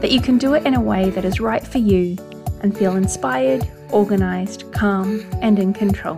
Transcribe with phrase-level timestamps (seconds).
[0.00, 2.16] that you can do it in a way that is right for you
[2.62, 6.16] and feel inspired, organised, calm, and in control.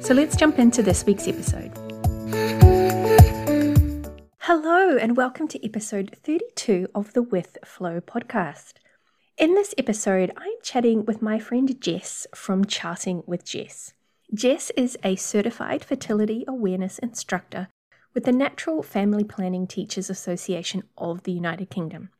[0.00, 1.72] So let's jump into this week's episode.
[4.38, 8.74] Hello, and welcome to episode 32 of the With Flow podcast.
[9.36, 13.94] In this episode, I'm chatting with my friend Jess from Charting with Jess.
[14.32, 17.66] Jess is a certified fertility awareness instructor
[18.14, 22.10] with the Natural Family Planning Teachers Association of the United Kingdom.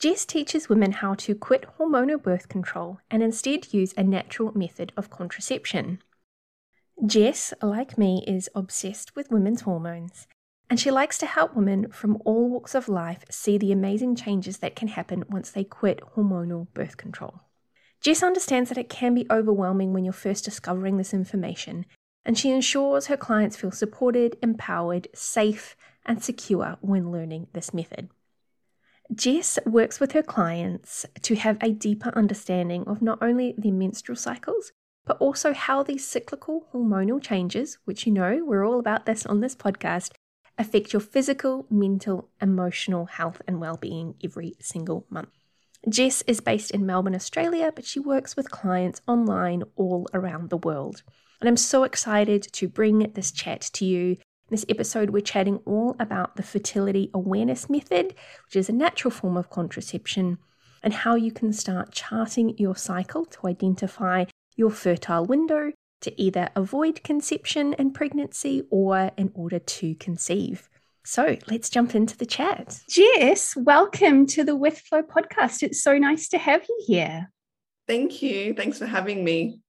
[0.00, 4.94] Jess teaches women how to quit hormonal birth control and instead use a natural method
[4.96, 6.02] of contraception.
[7.04, 10.26] Jess, like me, is obsessed with women's hormones,
[10.70, 14.58] and she likes to help women from all walks of life see the amazing changes
[14.58, 17.42] that can happen once they quit hormonal birth control.
[18.00, 21.84] Jess understands that it can be overwhelming when you're first discovering this information
[22.24, 28.08] and she ensures her clients feel supported, empowered, safe, and secure when learning this method.
[29.14, 34.16] Jess works with her clients to have a deeper understanding of not only their menstrual
[34.16, 34.72] cycles,
[35.04, 39.40] but also how these cyclical hormonal changes, which you know we're all about this on
[39.40, 40.12] this podcast,
[40.58, 45.30] affect your physical, mental, emotional health and well-being every single month.
[45.88, 50.58] Jess is based in Melbourne, Australia, but she works with clients online all around the
[50.58, 51.02] world.
[51.40, 54.18] And I'm so excited to bring this chat to you.
[54.50, 59.12] In this episode, we're chatting all about the fertility awareness method, which is a natural
[59.12, 60.38] form of contraception,
[60.82, 64.24] and how you can start charting your cycle to identify
[64.56, 70.68] your fertile window to either avoid conception and pregnancy or in order to conceive.
[71.04, 72.80] So let's jump into the chat.
[72.90, 75.62] Jess, welcome to the With Flow podcast.
[75.62, 77.30] It's so nice to have you here.
[77.86, 78.54] Thank you.
[78.54, 79.60] Thanks for having me.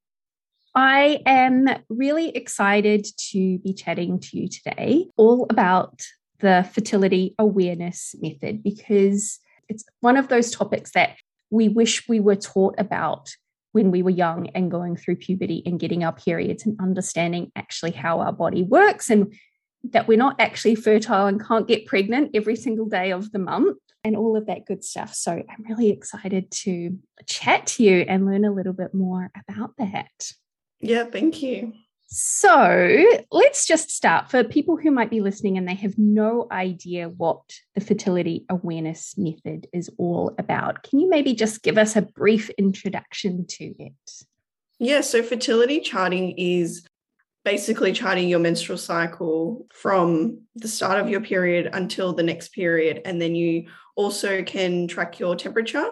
[0.74, 6.02] I am really excited to be chatting to you today all about
[6.40, 11.18] the fertility awareness method because it's one of those topics that
[11.50, 13.36] we wish we were taught about
[13.74, 17.92] when we were young and going through puberty and getting our periods and understanding actually
[17.92, 19.34] how our body works and
[19.84, 23.78] that we're not actually fertile and can't get pregnant every single day of the month
[24.04, 25.14] and all of that good stuff.
[25.14, 29.76] So I'm really excited to chat to you and learn a little bit more about
[29.78, 30.31] that.
[30.81, 31.74] Yeah, thank you.
[32.14, 37.08] So let's just start for people who might be listening and they have no idea
[37.08, 37.40] what
[37.74, 40.84] the fertility awareness method is all about.
[40.84, 44.12] Can you maybe just give us a brief introduction to it?
[44.78, 46.86] Yeah, so fertility charting is
[47.46, 53.02] basically charting your menstrual cycle from the start of your period until the next period.
[53.06, 55.90] And then you also can track your temperature.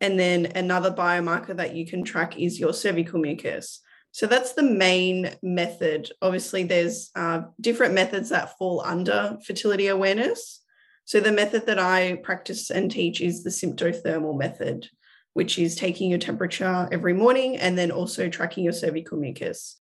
[0.00, 3.82] And then another biomarker that you can track is your cervical mucus.
[4.16, 6.10] So that's the main method.
[6.22, 10.62] Obviously, there's uh, different methods that fall under fertility awareness.
[11.04, 14.88] So the method that I practice and teach is the symptothermal method,
[15.34, 19.76] which is taking your temperature every morning and then also tracking your cervical mucus.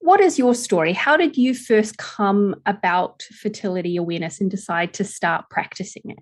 [0.00, 0.92] What is your story?
[0.92, 6.18] How did you first come about fertility awareness and decide to start practicing it?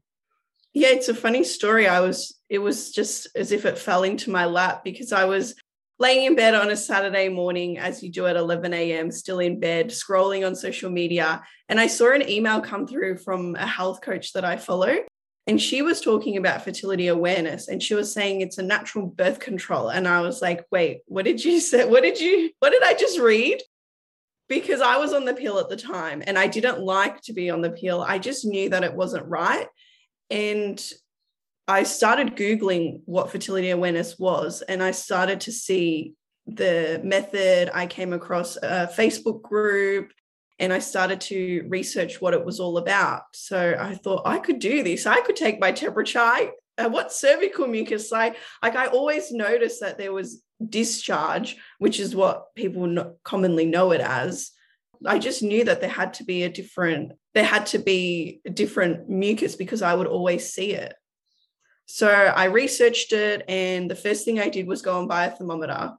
[0.72, 1.88] Yeah, it's a funny story.
[1.88, 5.56] I was, it was just as if it fell into my lap because I was
[5.98, 9.58] laying in bed on a Saturday morning, as you do at 11 a.m., still in
[9.58, 11.42] bed, scrolling on social media.
[11.68, 14.96] And I saw an email come through from a health coach that I follow.
[15.48, 19.40] And she was talking about fertility awareness and she was saying it's a natural birth
[19.40, 19.88] control.
[19.88, 21.86] And I was like, wait, what did you say?
[21.86, 23.62] What did you, what did I just read?
[24.46, 27.48] Because I was on the pill at the time and I didn't like to be
[27.48, 28.02] on the pill.
[28.02, 29.66] I just knew that it wasn't right.
[30.28, 30.78] And
[31.68, 36.14] I started Googling what fertility awareness was, and I started to see
[36.46, 37.70] the method.
[37.74, 40.10] I came across a Facebook group
[40.58, 43.22] and I started to research what it was all about.
[43.34, 45.06] So I thought I could do this.
[45.06, 46.18] I could take my temperature.
[46.18, 48.36] I, uh, what cervical mucus like?
[48.62, 54.00] Like I always noticed that there was discharge, which is what people commonly know it
[54.00, 54.50] as.
[55.06, 58.50] I just knew that there had to be a different, there had to be a
[58.50, 60.94] different mucus because I would always see it.
[61.90, 65.30] So I researched it, and the first thing I did was go and buy a
[65.30, 65.94] thermometer.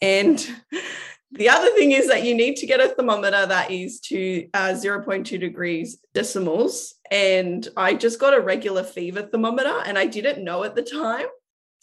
[0.00, 0.46] And
[1.34, 4.74] The other thing is that you need to get a thermometer that is to uh,
[4.74, 6.94] 0.2 degrees decimals.
[7.10, 11.26] And I just got a regular fever thermometer and I didn't know at the time.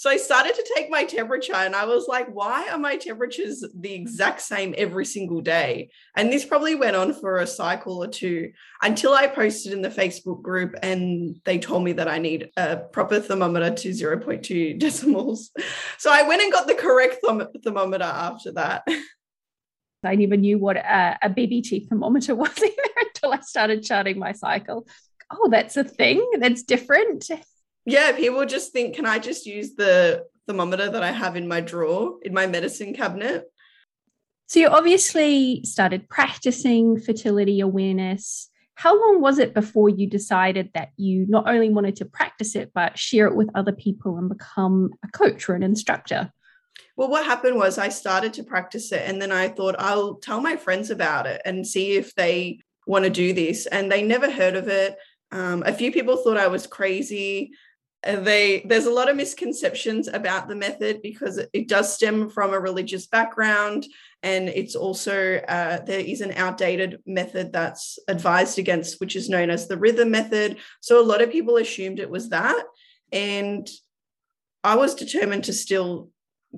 [0.01, 3.63] So I started to take my temperature and I was like, why are my temperatures
[3.79, 5.91] the exact same every single day?
[6.15, 8.51] And this probably went on for a cycle or two
[8.81, 12.77] until I posted in the Facebook group and they told me that I need a
[12.77, 15.51] proper thermometer to 0.2 decimals.
[15.99, 17.23] So I went and got the correct
[17.63, 18.81] thermometer after that.
[20.03, 24.31] I never knew what a, a BBT thermometer was either until I started charting my
[24.31, 24.87] cycle.
[25.31, 26.27] Oh, that's a thing.
[26.39, 27.29] That's different
[27.85, 31.61] yeah, people just think, can I just use the thermometer that I have in my
[31.61, 33.45] drawer in my medicine cabinet?
[34.47, 38.49] So you obviously started practicing fertility awareness.
[38.75, 42.71] How long was it before you decided that you not only wanted to practice it,
[42.73, 46.31] but share it with other people and become a coach or an instructor?
[46.97, 50.41] Well, what happened was I started to practice it and then I thought I'll tell
[50.41, 53.65] my friends about it and see if they want to do this.
[53.67, 54.97] And they never heard of it.
[55.31, 57.51] Um, a few people thought I was crazy
[58.03, 62.59] they there's a lot of misconceptions about the method because it does stem from a
[62.59, 63.85] religious background
[64.23, 69.49] and it's also uh, there is an outdated method that's advised against which is known
[69.49, 70.57] as the rhythm method.
[70.79, 72.63] So a lot of people assumed it was that
[73.11, 73.69] and
[74.63, 76.09] i was determined to still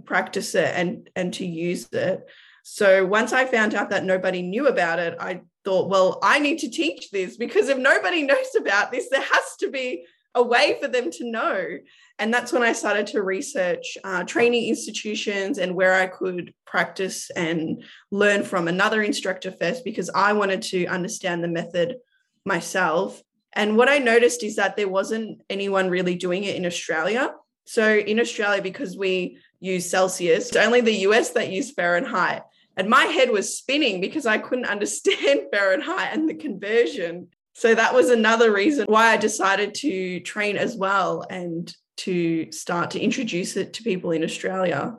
[0.06, 2.26] practice it and and to use it.
[2.64, 6.60] So once i found out that nobody knew about it i thought well i need
[6.60, 10.06] to teach this because if nobody knows about this there has to be
[10.36, 11.78] a way for them to know.
[12.20, 17.30] And that's when I started to research uh, training institutions and where I could practice
[17.32, 21.98] and learn from another instructor first because I wanted to understand the method
[22.46, 23.22] myself.
[23.54, 27.34] And what I noticed is that there wasn't anyone really doing it in Australia.
[27.66, 32.44] So in Australia, because we use Celsius, it's only the US that use Fahrenheit.
[32.76, 37.28] And my head was spinning because I couldn't understand Fahrenheit and the conversion.
[37.54, 42.92] So that was another reason why I decided to train as well and to start
[42.92, 44.98] to introduce it to people in Australia.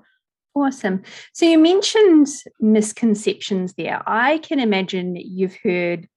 [0.54, 1.02] Awesome.
[1.32, 2.28] So you mentioned
[2.60, 4.02] misconceptions there.
[4.06, 6.08] I can imagine you've heard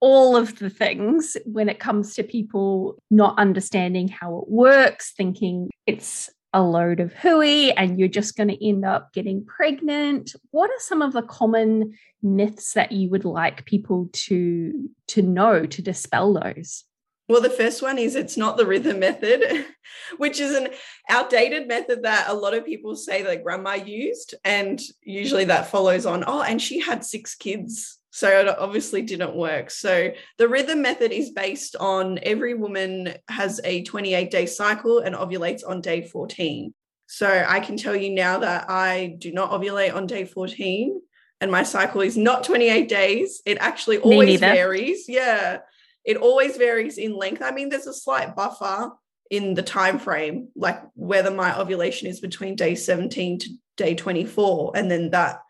[0.00, 5.70] all of the things when it comes to people not understanding how it works, thinking
[5.86, 10.70] it's a load of hooey and you're just going to end up getting pregnant what
[10.70, 11.92] are some of the common
[12.22, 16.84] myths that you would like people to to know to dispel those
[17.28, 19.66] well, the first one is it's not the rhythm method,
[20.16, 20.68] which is an
[21.08, 24.36] outdated method that a lot of people say that grandma used.
[24.44, 27.98] And usually that follows on, oh, and she had six kids.
[28.16, 29.70] So it obviously didn't work.
[29.70, 35.14] So the rhythm method is based on every woman has a 28 day cycle and
[35.14, 36.72] ovulates on day 14.
[37.08, 40.98] So I can tell you now that I do not ovulate on day 14
[41.42, 43.42] and my cycle is not 28 days.
[43.44, 45.04] It actually always varies.
[45.10, 45.58] Yeah.
[46.02, 47.42] It always varies in length.
[47.42, 48.92] I mean, there's a slight buffer
[49.30, 54.72] in the time frame, like whether my ovulation is between day 17 to day 24.
[54.74, 55.40] And then that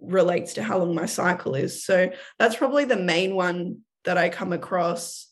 [0.00, 1.84] relates to how long my cycle is.
[1.84, 5.28] So that's probably the main one that I come across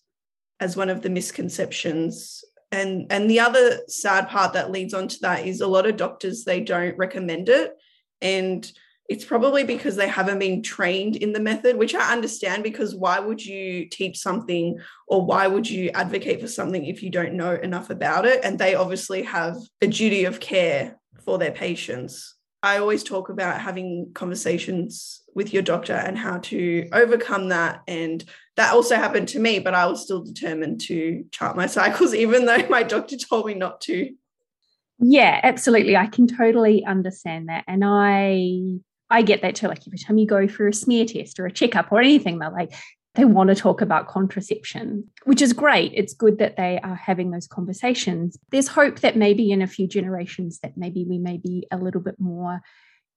[0.61, 2.44] as one of the misconceptions.
[2.72, 5.96] And and the other sad part that leads on to that is a lot of
[5.96, 7.75] doctors they don't recommend it.
[8.20, 8.70] And
[9.08, 13.20] it's probably because they haven't been trained in the method, which I understand because why
[13.20, 17.52] would you teach something or why would you advocate for something if you don't know
[17.52, 18.40] enough about it?
[18.42, 22.35] And they obviously have a duty of care for their patients.
[22.64, 27.83] I always talk about having conversations with your doctor and how to overcome that.
[27.87, 28.25] And
[28.56, 32.47] that also happened to me, but I was still determined to chart my cycles, even
[32.47, 34.11] though my doctor told me not to.
[34.99, 35.94] Yeah, absolutely.
[35.94, 37.64] I can totally understand that.
[37.68, 38.78] And I
[39.11, 39.68] I get that too.
[39.68, 42.50] Like every time you go for a smear test or a checkup or anything, they're
[42.50, 42.73] like,
[43.14, 45.92] they want to talk about contraception, which is great.
[45.94, 48.37] It's good that they are having those conversations.
[48.50, 52.00] There's hope that maybe in a few generations that maybe we may be a little
[52.00, 52.61] bit more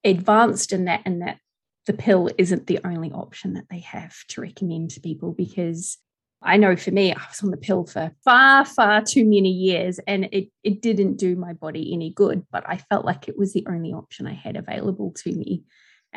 [0.04, 1.40] advanced in that and that
[1.88, 5.98] the pill isn't the only option that they have to recommend to people because
[6.44, 10.00] I know for me, I was on the pill for far, far too many years
[10.06, 13.54] and it, it didn't do my body any good, but I felt like it was
[13.54, 15.64] the only option I had available to me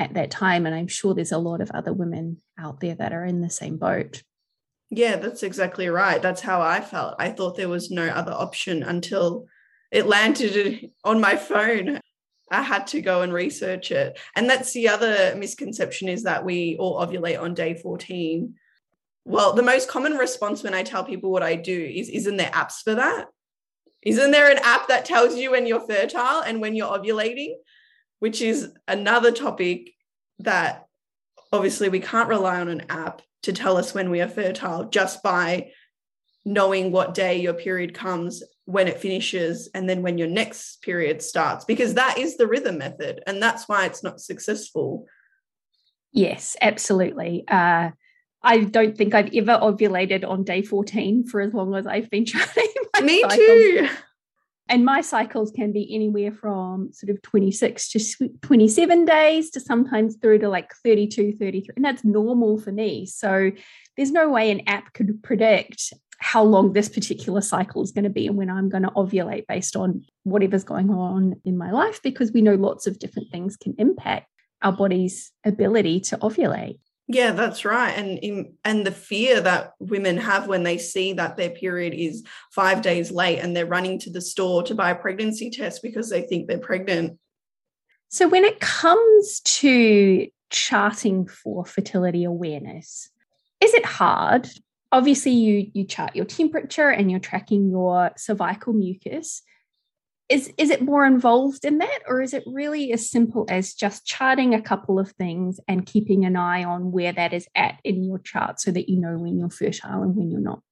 [0.01, 0.67] at that time.
[0.67, 3.51] And I'm sure there's a lot of other women out there that are in the
[3.51, 4.23] same boat.
[4.89, 6.21] Yeah, that's exactly right.
[6.21, 7.15] That's how I felt.
[7.21, 9.47] I thought there was no other option until
[9.93, 12.01] it landed on my phone.
[12.51, 14.19] I had to go and research it.
[14.35, 18.55] And that's the other misconception is that we all ovulate on day 14.
[19.25, 22.51] Well, the most common response when I tell people what I do is isn't there
[22.51, 23.27] apps for that?
[24.03, 27.53] Isn't there an app that tells you when you're fertile and when you're ovulating?
[28.21, 29.91] Which is another topic
[30.39, 30.87] that
[31.53, 35.23] obviously we can't rely on an app to tell us when we are fertile just
[35.23, 35.71] by
[36.45, 41.21] knowing what day your period comes when it finishes and then when your next period
[41.21, 45.07] starts because that is the rhythm method and that's why it's not successful.
[46.13, 47.45] Yes absolutely.
[47.49, 47.91] Uh,
[48.43, 52.25] i don't think i've ever ovulated on day 14 for as long as i've been
[52.25, 52.47] trying
[53.03, 53.39] me cycles.
[53.39, 53.89] too
[54.71, 60.17] and my cycles can be anywhere from sort of 26 to 27 days to sometimes
[60.17, 63.51] through to like 32 33 and that's normal for me so
[63.97, 68.11] there's no way an app could predict how long this particular cycle is going to
[68.11, 72.03] be and when I'm going to ovulate based on whatever's going on in my life,
[72.03, 74.27] because we know lots of different things can impact
[74.63, 76.79] our body's ability to ovulate.
[77.13, 77.91] Yeah, that's right.
[77.91, 82.83] And and the fear that women have when they see that their period is 5
[82.83, 86.23] days late and they're running to the store to buy a pregnancy test because they
[86.23, 87.19] think they're pregnant.
[88.11, 93.11] So when it comes to charting for fertility awareness,
[93.61, 94.49] is it hard?
[94.93, 99.43] obviously you you chart your temperature and you're tracking your cervical mucus
[100.31, 104.07] is is it more involved in that or is it really as simple as just
[104.07, 108.05] charting a couple of things and keeping an eye on where that is at in
[108.05, 110.63] your chart so that you know when you're fertile and when you're not?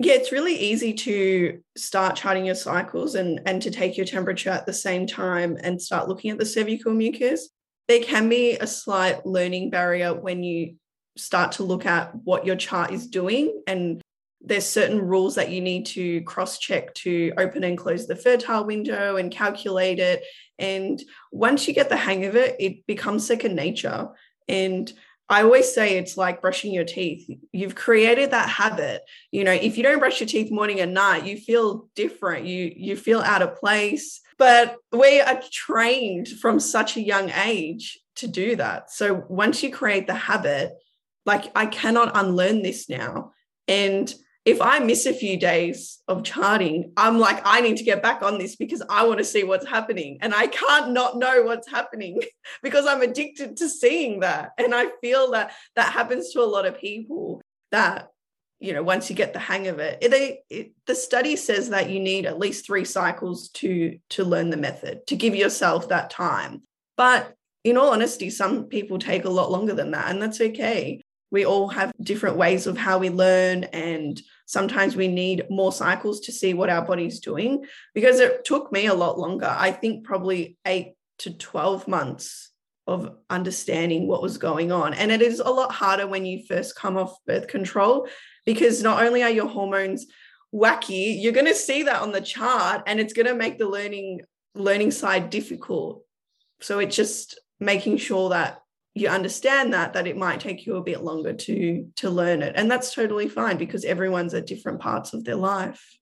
[0.00, 4.50] Yeah it's really easy to start charting your cycles and and to take your temperature
[4.50, 7.48] at the same time and start looking at the cervical mucus.
[7.86, 10.74] There can be a slight learning barrier when you
[11.16, 14.02] start to look at what your chart is doing and
[14.40, 18.64] there's certain rules that you need to cross check to open and close the fertile
[18.64, 20.22] window and calculate it
[20.58, 21.02] and
[21.32, 24.08] once you get the hang of it it becomes second nature
[24.48, 24.92] and
[25.30, 27.28] I always say it's like brushing your teeth.
[27.52, 29.02] You've created that habit.
[29.30, 32.46] You know, if you don't brush your teeth morning and night, you feel different.
[32.46, 34.22] You you feel out of place.
[34.38, 38.90] But we are trained from such a young age to do that.
[38.90, 40.72] So once you create the habit,
[41.26, 43.32] like I cannot unlearn this now.
[43.66, 44.12] And
[44.48, 48.22] if I miss a few days of charting, I'm like, I need to get back
[48.22, 50.16] on this because I want to see what's happening.
[50.22, 52.22] And I can't not know what's happening
[52.62, 54.52] because I'm addicted to seeing that.
[54.56, 58.08] And I feel that that happens to a lot of people that,
[58.58, 61.90] you know, once you get the hang of it, they, it, the study says that
[61.90, 66.08] you need at least three cycles to, to learn the method, to give yourself that
[66.08, 66.62] time.
[66.96, 71.02] But in all honesty, some people take a lot longer than that, and that's okay
[71.30, 76.20] we all have different ways of how we learn and sometimes we need more cycles
[76.20, 79.46] to see what our body's doing because it took me a lot longer.
[79.46, 82.50] I think probably 8 to 12 months
[82.86, 84.94] of understanding what was going on.
[84.94, 88.08] And it is a lot harder when you first come off birth control
[88.46, 90.06] because not only are your hormones
[90.54, 93.68] wacky you're going to see that on the chart and it's going to make the
[93.68, 94.22] learning
[94.54, 96.02] learning side difficult.
[96.60, 98.62] So it's just making sure that
[99.00, 102.54] you understand that that it might take you a bit longer to to learn it
[102.56, 105.98] and that's totally fine because everyone's at different parts of their life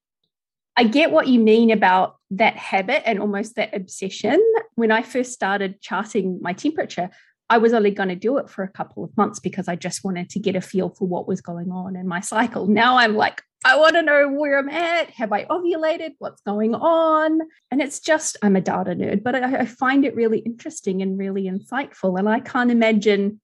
[0.76, 4.38] I get what you mean about that habit and almost that obsession.
[4.74, 7.08] When I first started charting my temperature,
[7.48, 10.04] I was only going to do it for a couple of months because I just
[10.04, 12.66] wanted to get a feel for what was going on in my cycle.
[12.66, 15.10] Now I'm like, I want to know where I'm at.
[15.10, 16.12] Have I ovulated?
[16.18, 17.40] What's going on?
[17.70, 21.18] And it's just, I'm a data nerd, but I, I find it really interesting and
[21.18, 22.18] really insightful.
[22.18, 23.40] And I can't imagine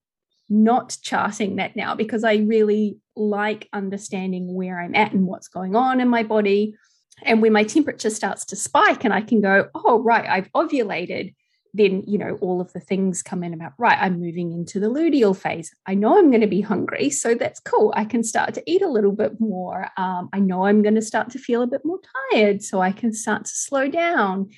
[0.49, 5.75] not charting that now because I really like understanding where I'm at and what's going
[5.75, 6.75] on in my body.
[7.23, 11.35] And when my temperature starts to spike, and I can go, oh, right, I've ovulated
[11.73, 14.87] then you know all of the things come in about right i'm moving into the
[14.87, 15.73] luteal phase.
[15.85, 17.93] I know i'm going to be hungry so that's cool.
[17.95, 19.87] I can start to eat a little bit more.
[19.97, 21.99] Um, i know i'm going to start to feel a bit more
[22.31, 24.49] tired so i can start to slow down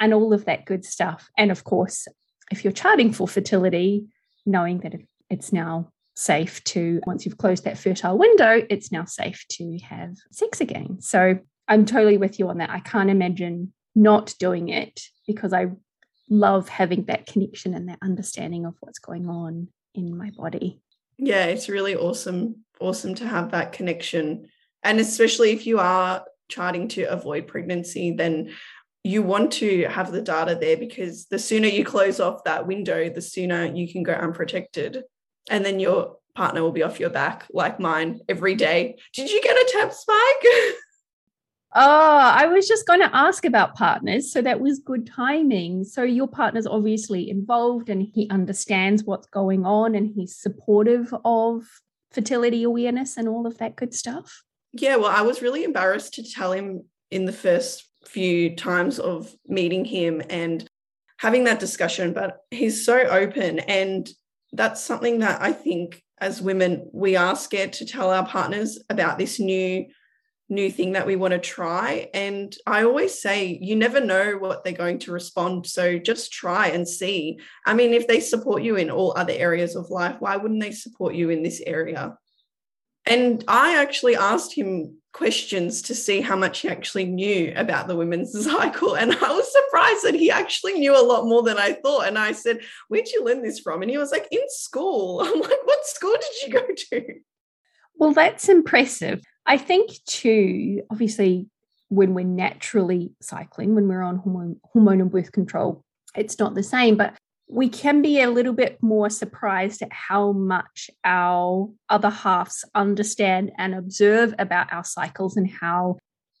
[0.00, 1.30] and all of that good stuff.
[1.36, 2.08] And of course
[2.50, 4.06] if you're charting for fertility
[4.44, 4.94] knowing that
[5.30, 10.16] it's now safe to once you've closed that fertile window it's now safe to have
[10.30, 11.00] sex again.
[11.00, 11.38] So
[11.68, 12.70] i'm totally with you on that.
[12.70, 15.66] I can't imagine not doing it because I
[16.28, 20.80] love having that connection and that understanding of what's going on in my body.
[21.18, 24.48] Yeah, it's really awesome, awesome to have that connection.
[24.82, 28.52] And especially if you are charting to avoid pregnancy, then
[29.04, 33.08] you want to have the data there because the sooner you close off that window,
[33.08, 35.02] the sooner you can go unprotected.
[35.50, 38.96] And then your partner will be off your back, like mine, every day.
[39.12, 40.74] Did you get a temp spike?
[41.74, 44.30] Oh, I was just going to ask about partners.
[44.30, 45.84] So that was good timing.
[45.84, 51.64] So your partner's obviously involved and he understands what's going on and he's supportive of
[52.10, 54.42] fertility awareness and all of that good stuff.
[54.74, 59.34] Yeah, well, I was really embarrassed to tell him in the first few times of
[59.46, 60.68] meeting him and
[61.18, 64.10] having that discussion, but he's so open and
[64.52, 69.18] that's something that I think as women, we are scared to tell our partners about
[69.18, 69.86] this new
[70.52, 72.08] new thing that we want to try.
[72.14, 75.66] And I always say, you never know what they're going to respond.
[75.66, 77.40] So just try and see.
[77.66, 80.72] I mean, if they support you in all other areas of life, why wouldn't they
[80.72, 82.16] support you in this area?
[83.06, 87.96] And I actually asked him questions to see how much he actually knew about the
[87.96, 88.94] women's cycle.
[88.94, 92.06] And I was surprised that he actually knew a lot more than I thought.
[92.06, 93.82] And I said, Where'd you learn this from?
[93.82, 95.20] And he was like, In school.
[95.24, 97.14] I'm like, What school did you go to?
[97.96, 99.22] Well, that's impressive.
[99.46, 101.48] I think, too, obviously,
[101.88, 105.82] when we're naturally cycling, when we're on hormone, and birth control,
[106.16, 106.96] it's not the same.
[106.96, 107.14] But
[107.48, 113.52] we can be a little bit more surprised at how much our other halves understand
[113.58, 115.98] and observe about our cycles and how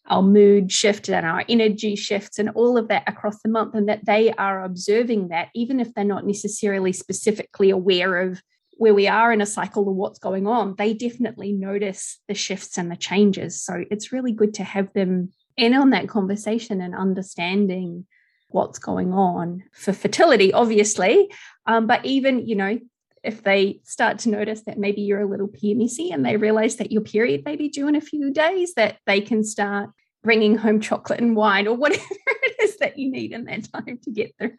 [0.08, 3.88] our mood shifts and our energy shifts and all of that across the month, and
[3.88, 8.40] that they are observing that, even if they're not necessarily specifically aware of
[8.72, 12.78] where we are in a cycle or what's going on, they definitely notice the shifts
[12.78, 13.62] and the changes.
[13.62, 18.06] So it's really good to have them in on that conversation and understanding
[18.48, 21.30] what's going on for fertility, obviously.
[21.66, 22.78] Um, but even, you know,
[23.22, 26.90] if they start to notice that maybe you're a little PMSy and they realize that
[26.90, 29.90] your period may be due in a few days, that they can start
[30.22, 33.98] bringing home chocolate and wine or whatever it is that you need in that time
[34.02, 34.56] to get through.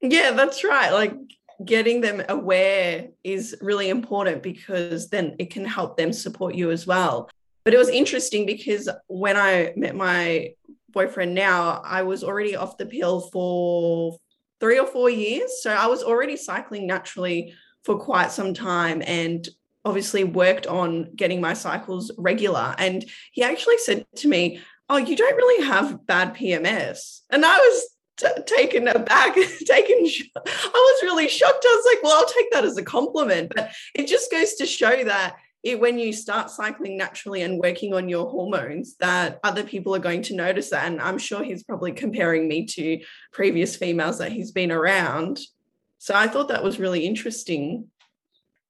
[0.00, 0.90] Yeah, that's right.
[0.90, 1.14] Like
[1.64, 6.86] getting them aware is really important because then it can help them support you as
[6.86, 7.30] well.
[7.64, 10.54] But it was interesting because when I met my
[10.90, 14.18] boyfriend now, I was already off the pill for
[14.60, 15.62] three or four years.
[15.62, 17.54] So I was already cycling naturally
[17.84, 19.48] for quite some time and
[19.84, 22.74] obviously worked on getting my cycles regular.
[22.78, 27.20] And he actually said to me, Oh, you don't really have bad PMS.
[27.30, 29.34] And I was t- taken aback,
[29.66, 30.08] taken.
[30.08, 30.40] Sh- I
[30.72, 31.64] was really shocked.
[31.66, 33.52] I was like, well, I'll take that as a compliment.
[33.54, 37.94] But it just goes to show that it, when you start cycling naturally and working
[37.94, 40.86] on your hormones, that other people are going to notice that.
[40.86, 43.00] And I'm sure he's probably comparing me to
[43.32, 45.38] previous females that he's been around.
[45.98, 47.88] So I thought that was really interesting.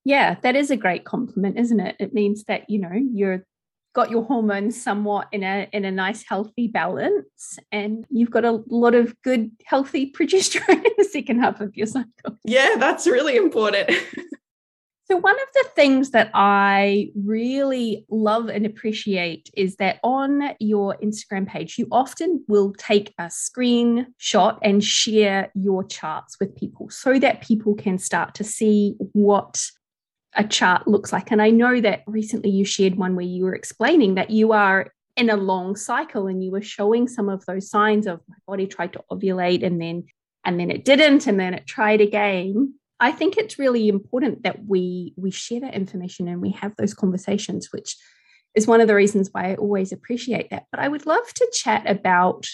[0.05, 1.97] Yeah, that is a great compliment, isn't it?
[1.99, 3.47] It means that, you know, you're
[3.93, 8.63] got your hormones somewhat in a in a nice healthy balance and you've got a
[8.69, 12.39] lot of good healthy progesterone in the second half of your cycle.
[12.45, 13.91] Yeah that's really important.
[15.07, 20.97] So one of the things that i really love and appreciate is that on your
[21.03, 27.19] instagram page you often will take a screenshot and share your charts with people so
[27.19, 29.63] that people can start to see what
[30.35, 31.31] a chart looks like.
[31.31, 34.93] And I know that recently you shared one where you were explaining that you are
[35.17, 38.67] in a long cycle and you were showing some of those signs of my body
[38.67, 40.05] tried to ovulate and then
[40.45, 42.75] and then it didn't and then it tried again.
[42.99, 46.95] I think it's really important that we we share that information and we have those
[46.95, 47.97] conversations, which
[48.55, 50.65] is one of the reasons why I always appreciate that.
[50.71, 52.47] But I would love to chat about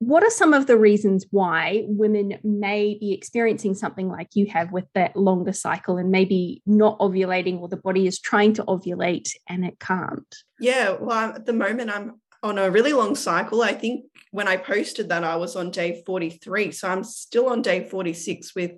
[0.00, 4.70] what are some of the reasons why women may be experiencing something like you have
[4.70, 9.30] with that longer cycle and maybe not ovulating or the body is trying to ovulate
[9.48, 10.36] and it can't?
[10.60, 13.62] Yeah, well, at the moment, I'm on a really long cycle.
[13.62, 16.70] I think when I posted that, I was on day 43.
[16.70, 18.72] So I'm still on day 46 with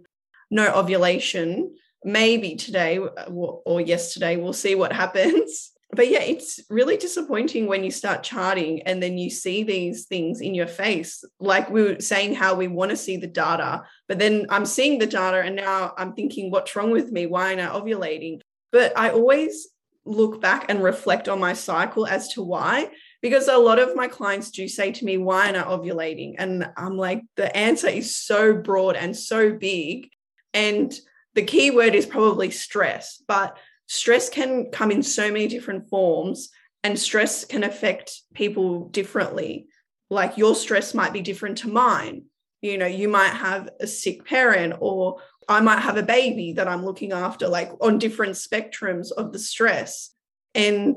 [0.50, 1.74] no ovulation.
[2.02, 7.82] Maybe today uh, or yesterday, we'll see what happens but yeah, it's really disappointing when
[7.82, 11.24] you start charting and then you see these things in your face.
[11.40, 14.98] Like we were saying, how we want to see the data, but then I'm seeing
[14.98, 17.26] the data and now I'm thinking, what's wrong with me?
[17.26, 18.40] Why am I ovulating?
[18.72, 19.68] But I always
[20.04, 24.08] look back and reflect on my cycle as to why, because a lot of my
[24.08, 26.34] clients do say to me, why am I ovulating?
[26.38, 30.08] And I'm like, the answer is so broad and so big.
[30.54, 30.92] And
[31.34, 33.22] the key word is probably stress.
[33.26, 33.56] But
[33.90, 36.50] stress can come in so many different forms
[36.84, 39.66] and stress can affect people differently.
[40.08, 42.22] Like your stress might be different to mine.
[42.62, 45.16] You know you might have a sick parent or
[45.48, 49.40] i might have a baby that i'm looking after like on different spectrums of the
[49.40, 50.10] stress.
[50.54, 50.96] And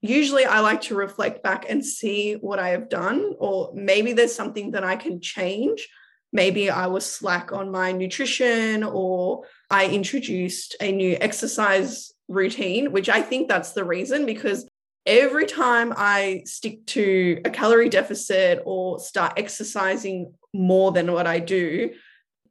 [0.00, 4.34] usually i like to reflect back and see what i have done or maybe there's
[4.34, 5.86] something that i can change.
[6.32, 13.08] Maybe i was slack on my nutrition or i introduced a new exercise routine, which
[13.08, 14.66] I think that's the reason because
[15.04, 21.40] every time I stick to a calorie deficit or start exercising more than what I
[21.40, 21.90] do,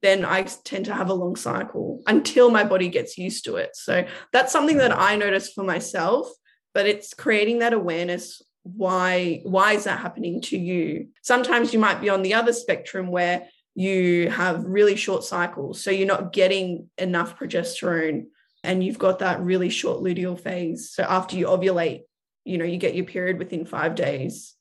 [0.01, 3.71] then I tend to have a long cycle until my body gets used to it.
[3.73, 6.29] So that's something that I notice for myself,
[6.73, 11.07] but it's creating that awareness why why is that happening to you?
[11.23, 15.81] Sometimes you might be on the other spectrum where you have really short cycles.
[15.81, 18.25] So you're not getting enough progesterone
[18.63, 20.91] and you've got that really short luteal phase.
[20.91, 22.01] So after you ovulate,
[22.45, 24.55] you know, you get your period within five days.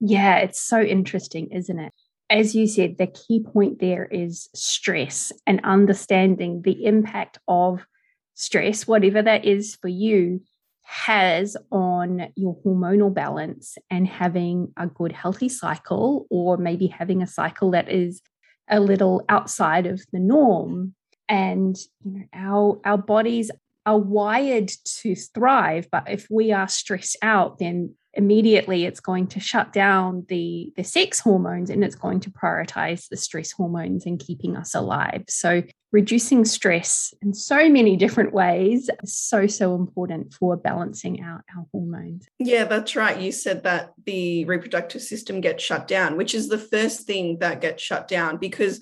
[0.00, 1.92] Yeah, it's so interesting, isn't it?
[2.28, 7.86] As you said, the key point there is stress and understanding the impact of
[8.34, 10.42] stress, whatever that is for you,
[10.82, 17.26] has on your hormonal balance and having a good, healthy cycle, or maybe having a
[17.26, 18.20] cycle that is
[18.68, 20.94] a little outside of the norm.
[21.28, 23.50] And you know, our our bodies
[23.84, 29.38] are wired to thrive, but if we are stressed out, then immediately it's going to
[29.38, 34.18] shut down the the sex hormones and it's going to prioritize the stress hormones and
[34.18, 35.22] keeping us alive.
[35.28, 35.62] So
[35.92, 41.66] reducing stress in so many different ways is so so important for balancing out our
[41.72, 42.26] hormones.
[42.38, 43.20] Yeah that's right.
[43.20, 47.60] You said that the reproductive system gets shut down which is the first thing that
[47.60, 48.80] gets shut down because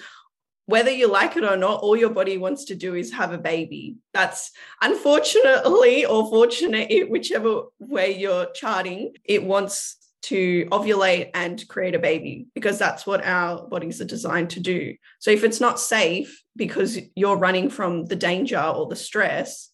[0.67, 3.39] whether you like it or not, all your body wants to do is have a
[3.39, 3.97] baby.
[4.13, 4.51] That's
[4.81, 12.47] unfortunately or fortunate, whichever way you're charting, it wants to ovulate and create a baby
[12.55, 14.95] because that's what our bodies are designed to do.
[15.19, 19.69] So if it's not safe because you're running from the danger or the stress,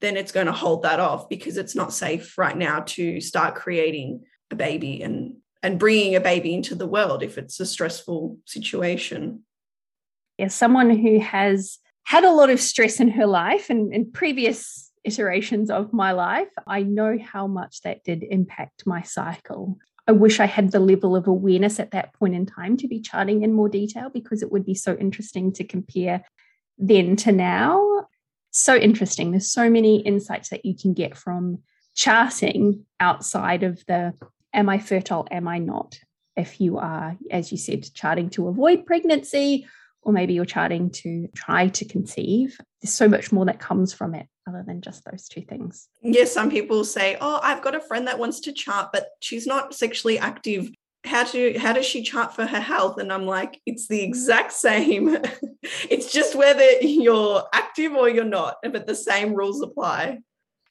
[0.00, 3.54] then it's going to hold that off because it's not safe right now to start
[3.54, 8.36] creating a baby and and bringing a baby into the world if it's a stressful
[8.46, 9.44] situation
[10.42, 14.90] as someone who has had a lot of stress in her life and in previous
[15.04, 19.78] iterations of my life, I know how much that did impact my cycle.
[20.08, 23.00] I wish I had the level of awareness at that point in time to be
[23.00, 26.24] charting in more detail because it would be so interesting to compare
[26.76, 28.06] then to now.
[28.50, 29.30] So interesting.
[29.30, 31.60] There's so many insights that you can get from
[31.94, 34.14] charting outside of the
[34.52, 35.98] am I fertile, am I not?
[36.36, 39.66] If you are, as you said, charting to avoid pregnancy
[40.02, 42.58] or maybe you're charting to try to conceive.
[42.80, 45.88] There's so much more that comes from it other than just those two things.
[46.02, 49.46] Yes, some people say, "Oh, I've got a friend that wants to chart, but she's
[49.46, 50.70] not sexually active.
[51.04, 54.52] How to how does she chart for her health?" And I'm like, "It's the exact
[54.52, 55.16] same.
[55.88, 60.18] it's just whether you're active or you're not, but the same rules apply."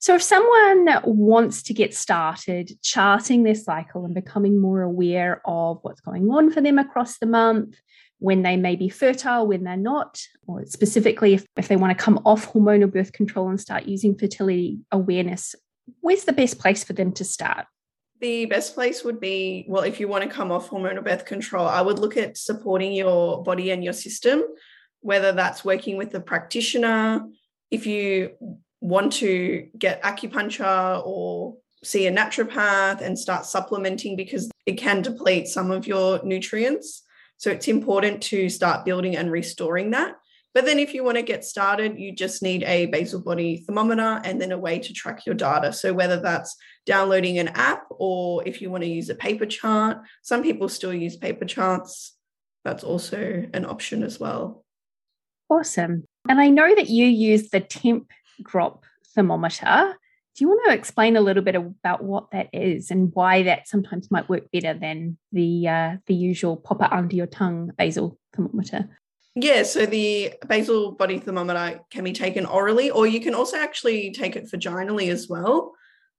[0.02, 5.78] So, if someone wants to get started charting their cycle and becoming more aware of
[5.84, 7.80] what's going on for them across the month,
[8.22, 12.04] when they may be fertile, when they're not, or specifically if, if they want to
[12.04, 15.56] come off hormonal birth control and start using fertility awareness,
[16.02, 17.66] where's the best place for them to start?
[18.20, 21.68] The best place would be well, if you want to come off hormonal birth control,
[21.68, 24.44] I would look at supporting your body and your system,
[25.00, 27.26] whether that's working with a practitioner,
[27.72, 28.34] if you
[28.82, 35.48] want to get acupuncture or see a naturopath and start supplementing because it can deplete
[35.48, 37.02] some of your nutrients.
[37.42, 40.14] So it's important to start building and restoring that.
[40.54, 44.22] But then if you want to get started, you just need a basal body thermometer
[44.24, 45.74] and then a way to track your data.
[45.74, 49.98] So whether that's downloading an app or if you want to use a paper chart,
[50.22, 52.16] some people still use paper charts.
[52.64, 54.64] That's also an option as well.
[55.50, 56.04] Awesome.
[56.30, 58.12] And I know that you use the temp
[58.44, 58.84] drop
[59.16, 59.96] thermometer.
[60.36, 63.68] Do you want to explain a little bit about what that is and why that
[63.68, 68.18] sometimes might work better than the uh, the usual pop it under your tongue basal
[68.34, 68.90] thermometer?
[69.36, 74.12] Yeah, so the basal body thermometer can be taken orally, or you can also actually
[74.12, 75.74] take it vaginally as well.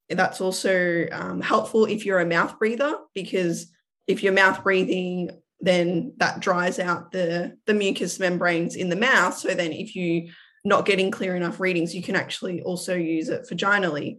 [0.08, 3.72] That's also um, helpful if you're a mouth breather, because
[4.06, 9.36] if you're mouth breathing, then that dries out the, the mucous membranes in the mouth.
[9.38, 10.30] So then if you
[10.64, 14.18] not getting clear enough readings, you can actually also use it vaginally.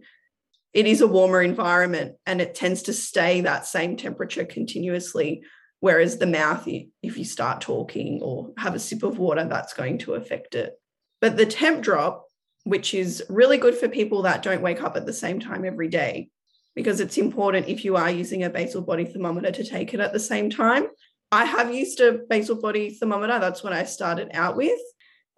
[0.72, 5.42] It is a warmer environment and it tends to stay that same temperature continuously.
[5.80, 9.98] Whereas the mouth, if you start talking or have a sip of water, that's going
[9.98, 10.72] to affect it.
[11.20, 12.22] But the Tempdrop,
[12.64, 15.88] which is really good for people that don't wake up at the same time every
[15.88, 16.30] day,
[16.74, 20.12] because it's important if you are using a basal body thermometer to take it at
[20.12, 20.86] the same time.
[21.30, 23.38] I have used a basal body thermometer.
[23.38, 24.80] That's what I started out with.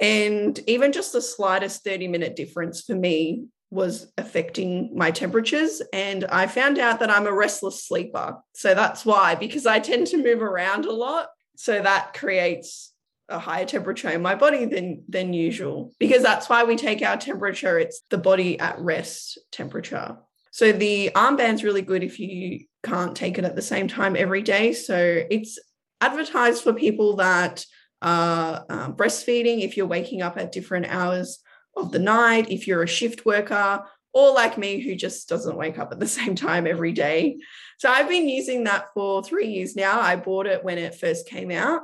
[0.01, 5.83] And even just the slightest 30 minute difference for me was affecting my temperatures.
[5.93, 8.37] And I found out that I'm a restless sleeper.
[8.55, 11.29] So that's why, because I tend to move around a lot.
[11.57, 12.93] So that creates
[13.29, 17.17] a higher temperature in my body than than usual because that's why we take our
[17.17, 20.17] temperature it's the body at rest temperature
[20.53, 24.43] so the armband's really good if you can't take it at the same time every
[24.43, 25.59] day so it's
[26.01, 27.65] advertised for people that
[28.03, 31.39] uh, um, breastfeeding, if you're waking up at different hours
[31.77, 35.79] of the night, if you're a shift worker, or like me who just doesn't wake
[35.79, 37.37] up at the same time every day.
[37.79, 40.01] So I've been using that for three years now.
[40.01, 41.83] I bought it when it first came out.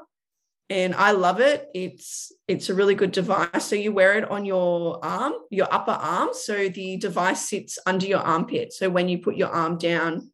[0.70, 1.68] and I love it.
[1.74, 3.66] It's it's a really good device.
[3.66, 6.30] So you wear it on your arm, your upper arm.
[6.32, 8.72] So the device sits under your armpit.
[8.72, 10.31] So when you put your arm down,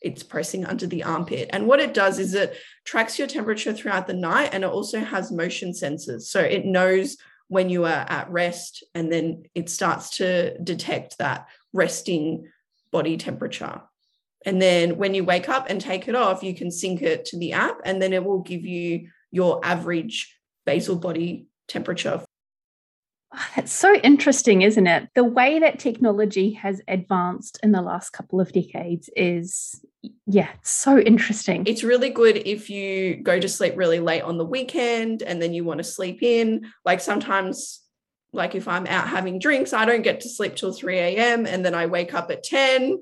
[0.00, 1.50] it's pressing under the armpit.
[1.52, 5.00] And what it does is it tracks your temperature throughout the night and it also
[5.00, 6.22] has motion sensors.
[6.22, 7.16] So it knows
[7.48, 12.48] when you are at rest and then it starts to detect that resting
[12.90, 13.82] body temperature.
[14.46, 17.38] And then when you wake up and take it off, you can sync it to
[17.38, 20.34] the app and then it will give you your average
[20.64, 22.24] basal body temperature.
[23.32, 25.08] Oh, that's so interesting, isn't it?
[25.14, 29.84] The way that technology has advanced in the last couple of decades is,
[30.26, 31.62] yeah, so interesting.
[31.66, 35.54] It's really good if you go to sleep really late on the weekend and then
[35.54, 36.72] you want to sleep in.
[36.84, 37.80] Like sometimes,
[38.32, 41.46] like if I'm out having drinks, I don't get to sleep till 3 a.m.
[41.46, 43.00] and then I wake up at 10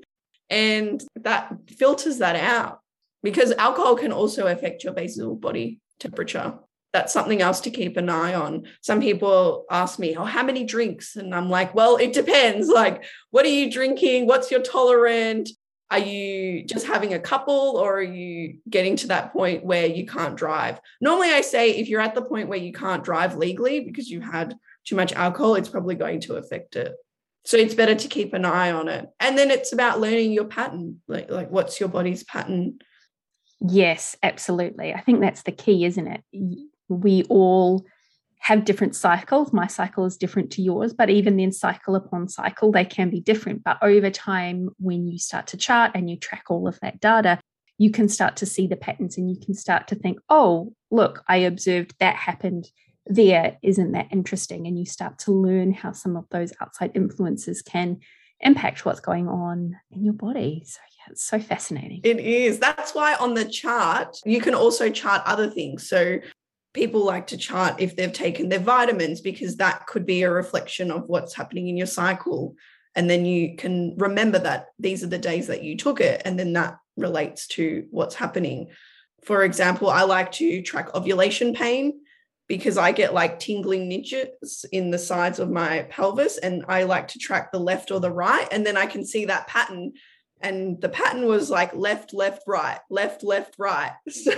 [0.51, 2.81] and that filters that out
[3.23, 6.59] because alcohol can also affect your basal body temperature.
[6.91, 8.63] That's something else to keep an eye on.
[8.81, 11.15] Some people ask me, Oh, how many drinks?
[11.15, 12.67] And I'm like, Well, it depends.
[12.67, 14.25] Like, what are you drinking?
[14.25, 15.49] What's your tolerant?
[15.91, 20.05] Are you just having a couple or are you getting to that point where you
[20.05, 20.79] can't drive?
[21.01, 24.21] Normally, I say if you're at the point where you can't drive legally because you
[24.21, 26.93] had too much alcohol, it's probably going to affect it.
[27.45, 29.07] So it's better to keep an eye on it.
[29.19, 31.01] And then it's about learning your pattern.
[31.07, 32.79] Like, like what's your body's pattern?
[33.59, 34.93] Yes, absolutely.
[34.93, 36.23] I think that's the key, isn't it?
[36.89, 37.85] We all
[38.39, 39.53] have different cycles.
[39.53, 43.19] My cycle is different to yours, but even then, cycle upon cycle, they can be
[43.19, 43.63] different.
[43.63, 47.39] But over time, when you start to chart and you track all of that data,
[47.77, 51.23] you can start to see the patterns and you can start to think, oh, look,
[51.27, 52.69] I observed that happened
[53.05, 53.57] there.
[53.61, 54.67] Isn't that interesting?
[54.67, 57.99] And you start to learn how some of those outside influences can
[58.41, 60.63] impact what's going on in your body.
[60.65, 62.01] So, yeah, it's so fascinating.
[62.03, 62.59] It is.
[62.59, 65.89] That's why on the chart, you can also chart other things.
[65.89, 66.19] So,
[66.73, 70.91] people like to chart if they've taken their vitamins because that could be a reflection
[70.91, 72.55] of what's happening in your cycle.
[72.95, 76.21] And then you can remember that these are the days that you took it.
[76.25, 78.69] And then that relates to what's happening.
[79.23, 82.01] For example, I like to track ovulation pain
[82.47, 87.09] because I get like tingling ninjas in the sides of my pelvis and I like
[87.09, 89.93] to track the left or the right and then I can see that pattern
[90.41, 94.31] and the pattern was like left left right left left right so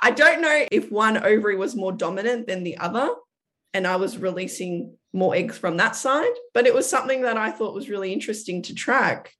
[0.00, 3.10] I don't know if one ovary was more dominant than the other
[3.74, 7.50] and I was releasing more eggs from that side but it was something that I
[7.50, 9.32] thought was really interesting to track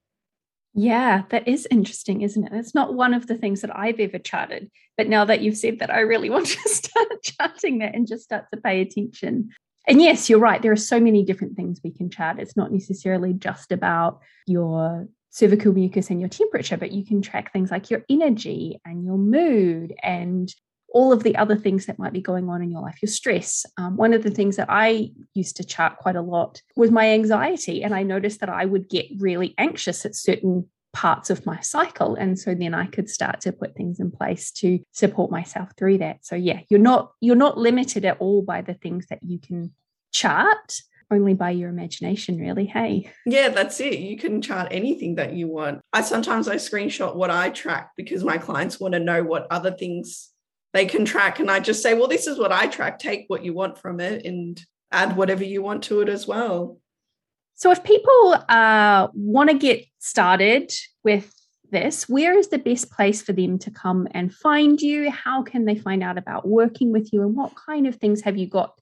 [0.75, 2.53] yeah, that is interesting, isn't it?
[2.55, 4.71] It's not one of the things that I've ever charted.
[4.97, 8.25] But now that you've said that, I really want to start charting that and just
[8.25, 9.51] start to pay attention.
[9.87, 10.63] And yes, you're right.
[10.63, 12.39] There are so many different things we can chart.
[12.39, 17.53] It's not necessarily just about your cervical mucus and your temperature, but you can track
[17.53, 20.55] things like your energy and your mood and
[20.95, 23.65] all of the other things that might be going on in your life, your stress.
[23.79, 27.09] Um, one of the things that I used to chart quite a lot was my
[27.09, 27.83] anxiety.
[27.83, 32.15] And I noticed that I would get really anxious at certain parts of my cycle.
[32.15, 35.97] And so then I could start to put things in place to support myself through
[35.99, 36.27] that.
[36.27, 39.73] So yeah, you're not you're not limited at all by the things that you can
[40.13, 45.35] chart only by your imagination really hey yeah that's it you can chart anything that
[45.35, 49.23] you want i sometimes i screenshot what i track because my clients want to know
[49.23, 50.33] what other things
[50.73, 51.39] they can track.
[51.39, 52.99] And I just say, well, this is what I track.
[52.99, 56.79] Take what you want from it and add whatever you want to it as well.
[57.55, 60.73] So, if people uh, want to get started
[61.05, 61.33] with
[61.71, 65.11] this, where is the best place for them to come and find you?
[65.11, 67.23] How can they find out about working with you?
[67.23, 68.75] And what kind of things have you got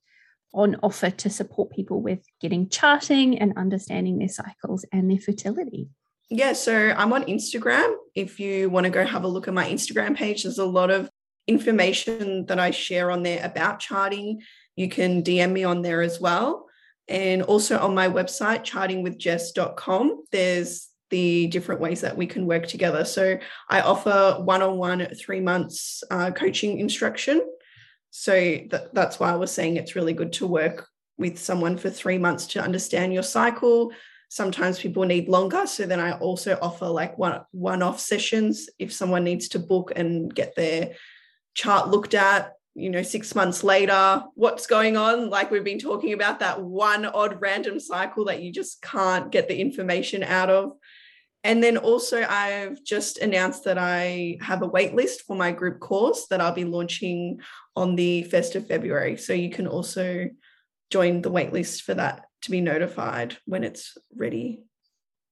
[0.52, 5.88] on offer to support people with getting charting and understanding their cycles and their fertility?
[6.28, 7.94] Yeah, so I'm on Instagram.
[8.14, 10.90] If you want to go have a look at my Instagram page, there's a lot
[10.90, 11.10] of
[11.48, 14.40] information that I share on there about charting.
[14.76, 16.66] You can DM me on there as well.
[17.08, 23.04] And also on my website, chartingwithjess.com, there's the different ways that we can work together.
[23.04, 27.42] So I offer one on one three months uh, coaching instruction.
[28.10, 31.90] So th- that's why I was saying it's really good to work with someone for
[31.90, 33.92] three months to understand your cycle.
[34.28, 35.66] Sometimes people need longer.
[35.66, 39.92] So then I also offer like one one off sessions if someone needs to book
[39.96, 40.92] and get their
[41.54, 46.12] chart looked at you know six months later what's going on like we've been talking
[46.12, 50.72] about that one odd random cycle that you just can't get the information out of
[51.42, 55.80] and then also i've just announced that i have a wait list for my group
[55.80, 57.40] course that i'll be launching
[57.76, 59.16] on the 1st of february.
[59.16, 60.28] So you can also
[60.90, 64.62] join the wait list for that to be notified when it's ready.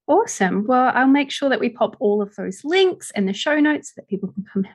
[0.06, 0.66] Awesome.
[0.66, 3.90] Well i'll make sure that we pop all of those links and the show notes
[3.90, 4.66] so that people can come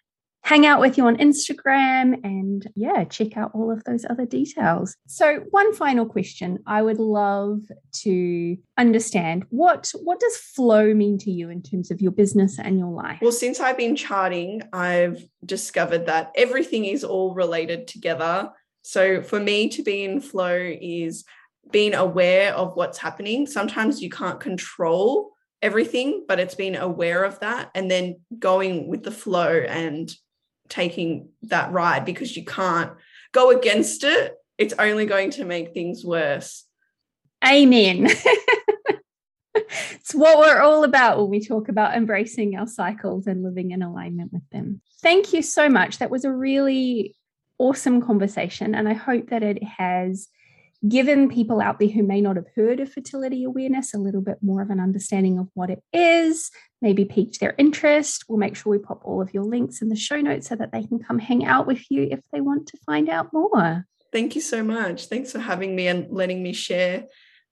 [0.43, 4.95] hang out with you on Instagram and yeah, check out all of those other details.
[5.07, 6.59] So, one final question.
[6.67, 7.61] I would love
[8.03, 12.77] to understand what what does flow mean to you in terms of your business and
[12.77, 13.19] your life?
[13.21, 18.49] Well, since I've been charting, I've discovered that everything is all related together.
[18.81, 21.23] So, for me to be in flow is
[21.71, 23.47] being aware of what's happening.
[23.47, 29.03] Sometimes you can't control everything, but it's being aware of that and then going with
[29.03, 30.13] the flow and
[30.69, 32.91] taking that ride because you can't
[33.31, 34.35] go against it.
[34.57, 36.65] It's only going to make things worse.
[37.45, 38.07] Amen.
[39.55, 43.81] it's what we're all about when we talk about embracing our cycles and living in
[43.81, 44.81] alignment with them.
[45.01, 45.97] Thank you so much.
[45.97, 47.15] That was a really
[47.57, 48.75] awesome conversation.
[48.75, 50.27] And I hope that it has
[50.87, 54.37] given people out there who may not have heard of fertility awareness a little bit
[54.41, 58.25] more of an understanding of what it is, maybe piqued their interest.
[58.27, 60.71] We'll make sure we pop all of your links in the show notes so that
[60.71, 63.85] they can come hang out with you if they want to find out more.
[64.11, 65.07] Thank you so much.
[65.07, 67.05] Thanks for having me and letting me share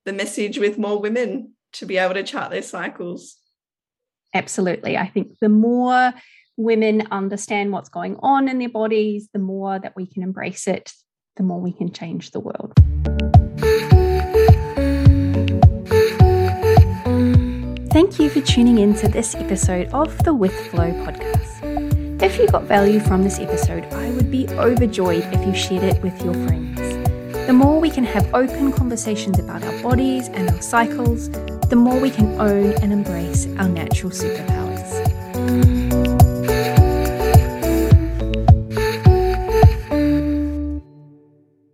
[0.06, 3.38] the message with more women to be able to chart their cycles.
[4.34, 4.98] Absolutely.
[4.98, 6.14] I think the more
[6.58, 10.94] women understand what's going on in their bodies, the more that we can embrace it,
[11.36, 12.74] the more we can change the world.
[17.92, 22.22] Thank you for tuning in to this episode of the With Flow podcast.
[22.22, 26.02] If you got value from this episode, I would be overjoyed if you shared it
[26.02, 26.80] with your friends.
[27.48, 31.30] The more we can have open conversations about our bodies and our cycles,
[31.70, 35.81] the more we can own and embrace our natural superpowers.